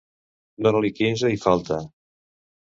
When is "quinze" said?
1.01-1.31